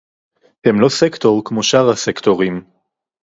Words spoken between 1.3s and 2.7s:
כמו שאר הסקטורים